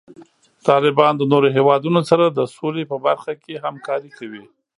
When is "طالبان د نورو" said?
0.67-1.47